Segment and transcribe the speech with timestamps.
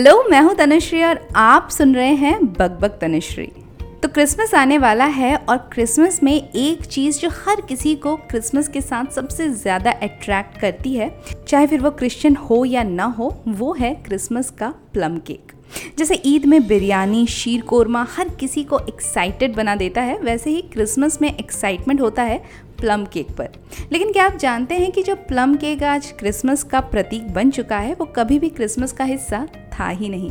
[0.00, 3.44] Hello मैं हूँ तनुश्री और आप सुन रहे हैं बकबक तनुश्री।
[4.02, 8.68] तो क्रिसमस आने वाला है और क्रिसमस में एक चीज़ जो हर किसी को क्रिसमस
[8.68, 11.12] के साथ सबसे ज़्यादा अट्रैक्ट करती है,
[11.48, 15.52] चाहे फिर वो क्रिश्चियन हो या ना हो, वो है क्रिसमस का प्लम केक
[15.98, 20.62] जैसे ईद में बिरयानी, शीर कोरमा हर किसी को एक्साइटेड बना देता है, वैसे ही
[20.62, 22.42] क्रिसमस में एक्साइटमेंट होता है
[22.80, 23.48] प्लम केक पर।
[23.92, 27.78] लेकिन क्या आप जानते हैं कि जो प्लम केक आज क्रिसमस का प्रतीक बन चुका
[27.78, 29.46] है, वो कभी भी क्रिसमस का हिस्सा
[29.80, 30.30] था ही नहीं।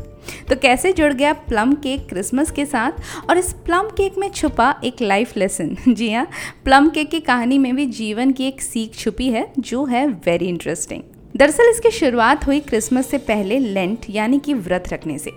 [0.50, 2.92] तो कैसे जुड़ गया प्लम केक क्रिसमस के साथ?
[3.30, 6.28] और इस प्लम केक में छुपा एक लाइफ लेसन जी हाँ
[6.66, 10.46] प्लम केक की कहानी में भी जीवन की एक सीख छुपी है, जो है वेरी
[10.46, 11.02] इंटरेस्टिंग
[11.38, 15.32] दरअसल इसकी शुरुआत हुई क्रिसमस से पहले लेंट यानी कि व्रत रखने से।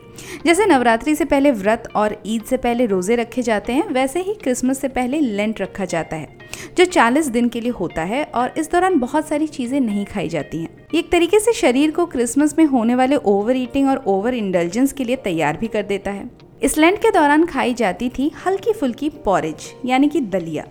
[0.47, 4.34] जैसे नवरात्रि से पहले व्रत और ईद से पहले रोज़े रखे जाते हैं, वैसे ही
[4.34, 6.42] क्रिसमस से पहले लेंट रखा जाता है।
[6.77, 10.28] जो 40 दिन के लिए होता है और इस दौरान बहुत सारी चीज़ें नहीं खाई
[10.28, 14.34] जाती हैं। एक तरीके से शरीर को क्रिसमस में होने वाले ओवर ईटिंग और ओवर
[14.34, 16.31] इंडल्जेंस के लिए तैयार भी कर देता है।
[16.62, 20.67] इस लेंट के दौरान खाई जाती थी हल्की फुल्की पॉरेज, यानी कि दलिया,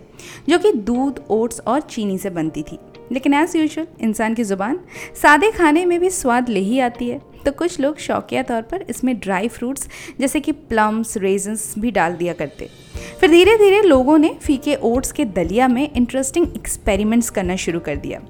[0.48, 2.78] जो कि दूध, ओट्स और चीनी से बनती थी।
[3.12, 4.78] लेकिन एज यूजल इंसान की ज़ुबान
[5.22, 8.84] सादे खाने में भी स्वाद ले ही आती है। तो कुछ लोग शौकिया तौर पर
[8.90, 9.88] इसमें ड्राई फ्रूट्स
[10.20, 12.68] जैसे कि प्लम्स रेजन्स भी डाल दिया करते।
[13.22, 17.96] फिर धीरे धीरे लोगों ने फीके ओट्स के दलिया में इंटरेस्टिंग एक्सपेरिमेंट्स करना शुरू कर
[17.96, 18.20] दिया।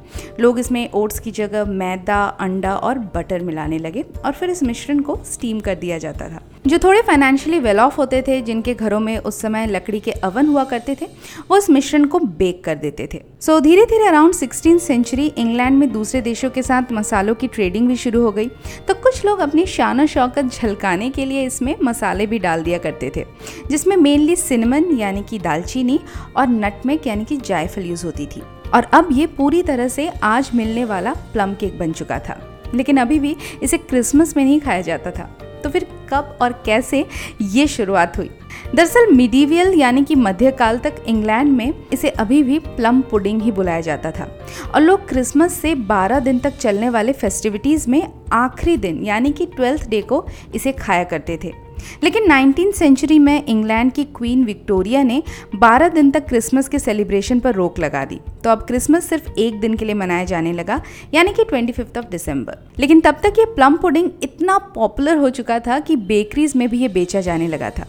[0.40, 5.00] लोग इसमें ओट्स की जगह मैदा, अंडा और बटर मिलाने लगे और फिर इस मिश्रण
[5.00, 8.98] को स्टीम कर दिया जाता था। जो थोड़े फाइनेंशियली वेल ऑफ़ होते थे, जिनके घरों
[9.00, 11.06] में उस समय लकड़ी के अवन हुआ करते थे,
[11.50, 15.78] वो इस मिश्रण को बेक कर देते थे। सो धीरे धीरे अराउंड सिक्सटीन सेंचुरी इंग्लैंड
[15.78, 18.46] में दूसरे देशों के साथ मसालों की ट्रेडिंग भी शुरू हो गई।
[18.88, 23.12] तो कुछ लोग अपनी शान शौकत झलकाने के लिए इसमें मसाले भी डाल दिया करते
[23.16, 23.24] थे,
[23.70, 26.00] जिसमें मेनली सिनेमन यानी कि दालचीनी
[26.36, 28.42] और नटमेक यानी कि जायफल यूज़ होती थी।
[28.74, 32.96] और अब ये पूरी तरह से आज मिलने वाला प्लम केक बन चुका था। लेकिन
[32.96, 37.06] अभी भी इसे क्रिसमस में नहीं खाया जाता था। तो फिर कब और कैसे
[37.42, 38.30] ये शुरुआत हुई?
[38.74, 43.80] दरअसल मिडीवियल यानी कि मध्यकाल तक इंग्लैंड में इसे अभी भी प्लम पुडिंग ही बुलाया
[43.80, 49.02] जाता था। और लोग क्रिसमस से 12 दिन तक चलने वाले फेस्टिविटीज़ में आखिरी दिन
[49.02, 51.61] यानी कि ट्वेल्थ डे को इसे खाया करते थे।
[52.04, 55.22] लेकिन नाइनटीन सेंचुरी में इंग्लैंड की क्वीन विक्टोरिया ने
[55.56, 59.60] 12 दिन तक क्रिसमस के सेलिब्रेशन पर रोक लगा दी। तो अब क्रिसमस सिर्फ़ एक
[59.60, 60.80] दिन के लिए मनाया जाने लगा,
[61.14, 65.58] यानी कि ट्वेंटी ऑफ़ दिसंबर। लेकिन तब तक ये प्लम पुडिंग इतना पॉपुलर हो चुका
[65.58, 67.86] था कि बेकरीज में भी ये बेचा जाने लगा था।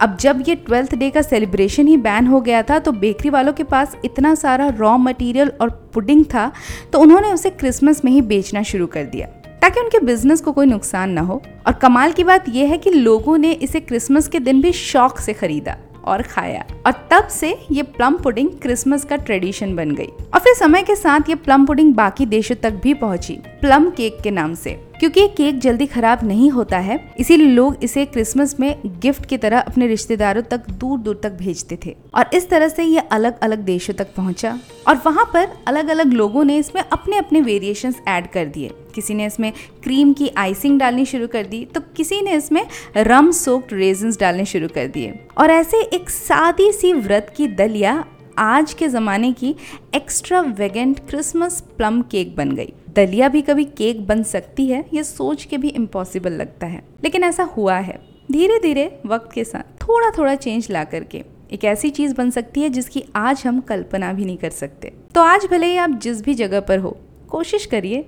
[0.00, 3.52] अब जब ये ट्वेल्थ डे का सेलिब्रेशन ही बैन हो गया था तो बेकरी वालों
[3.52, 6.50] के पास इतना सारा रॉ मटेरियल और पुडिंग था
[6.92, 9.28] तो उन्होंने उसे क्रिसमस में ही बेचना शुरू कर दिया।
[9.64, 12.90] ताकि उनके बिज़नेस को कोई नुकसान ना हो। और कमाल की बात यह है कि
[12.90, 17.56] लोगों ने इसे क्रिसमस के दिन भी शौक से खरीदा और खाया। और तब से
[17.72, 21.64] ये प्लम पुडिंग क्रिसमस का ट्रेडिशन बन गई। और फिर समय के साथ ये प्लम
[21.66, 25.86] पुडिंग बाकी देशों तक भी पहुँची प्लम केक के नाम से। क्योंकि ये केक जल्दी
[25.86, 30.68] खराब नहीं होता है, इसीलिए लोग इसे क्रिसमस में गिफ्ट की तरह अपने रिश्तेदारों तक
[30.70, 34.58] दूर दूर तक भेजते थे। और इस तरह से ये अलग अलग देशों तक पहुँचा
[34.88, 39.14] और वहाँ पर अलग अलग लोगों ने इसमें अपने अपने वेरिएशन ऐड कर दिए। किसी
[39.14, 42.64] ने इसमें क्रीम की आइसिंग डालनी शुरू कर दी तो किसी ने इसमें
[42.96, 48.04] रम सोक्ड रेजन्स डालने शुरू कर दिए। और ऐसे एक सादी सी व्रत की दलिया
[48.38, 49.54] आज के ज़माने की
[49.94, 55.04] extravagant Christmas plum cake बन गई। दलिया भी कभी केक बन सकती है, ये
[55.04, 57.98] सोच के भी इम्पॉसिबल लगता है। लेकिन ऐसा हुआ है।
[58.32, 61.22] धीरे धीरे वक्त के साथ थोड़ा थोड़ा चेंज ला करके
[61.52, 65.20] एक ऐसी चीज़ बन सकती है, जिसकी आज हम कल्पना भी नहीं कर सकते। तो
[65.20, 66.96] आज भले ही आप जिस भी जगह पर हो,
[67.28, 68.02] कोशिश करिए,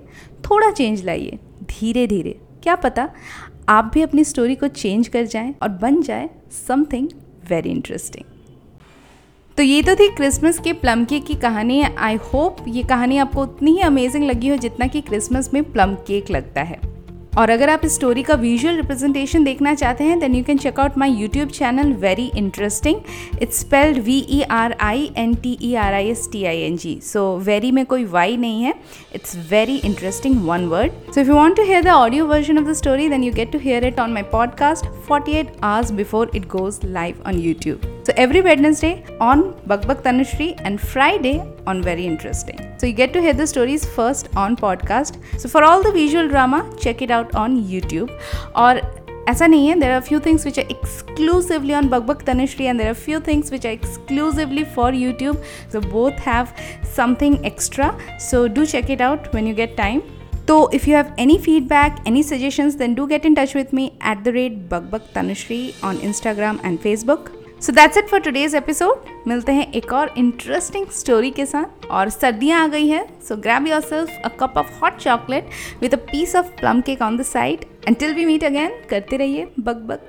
[0.44, 3.08] थोड़ा चेंज लाइए धीरे धीरे क्या पता
[3.68, 6.30] आप भी अपनी स्टोरी को चेंज कर जाएँ और बन जाए
[6.68, 7.08] समथिंग
[7.50, 8.35] वेरी इंटरेस्टिंग
[9.56, 13.42] तो ये तो थी क्रिसमस के प्लम केक की कहानी। आई होप ये कहानी आपको
[13.42, 16.78] उतनी ही अमेजिंग लगी हो जितना कि क्रिसमस में प्लम केक लगता है।
[17.38, 20.80] और अगर आप इस स्टोरी का विजुअल रिप्रेजेंटेशन देखना चाहते हैं then you can check
[20.80, 23.00] out my YouTube channel very interesting
[23.42, 26.76] it's spelled V E R I N T E R I S T I N
[26.76, 28.74] G so very में कोई Y नहीं है।
[29.14, 32.68] It's very interesting one word so if you want to hear the audio version of
[32.68, 36.31] the story then you get to hear it on my podcast Forty eight hours before
[36.35, 39.41] it goes live on YouTube So every Wednesday on
[39.71, 41.33] Bakbak Tanushree and Friday
[41.67, 42.63] on Very Interesting.
[42.79, 45.19] So you get to hear the stories first on podcast.
[45.43, 48.09] So for all the visual drama, check it out on YouTube.
[48.55, 48.73] Or
[49.29, 52.87] ऐसा नहीं है there are few things which are exclusively on Bakbak Tanushree and there
[52.87, 55.43] are few things which are exclusively for YouTube
[55.73, 56.47] so both have
[56.95, 57.91] something extra
[58.29, 60.01] so do check it out when you get time
[60.48, 63.84] तो if you have any feedback any suggestions then do get in touch with me
[64.08, 67.30] at the rate Bakbak Tanushree on Instagram and Facebook
[67.62, 72.08] so that's it for today's episode मिलते हैं एक और interesting story के साथ। और
[72.08, 75.48] सर्दियाँ आ गई हैं so grab yourself a cup of hot chocolate
[75.80, 79.16] with a piece of plum cake on the side and till we meet again करते
[79.16, 80.08] रहिए बग बक